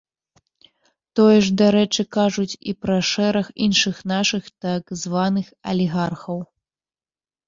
[1.17, 6.39] Тое ж, дарэчы, кажуць і пра шэраг іншых нашых так званых алігархаў.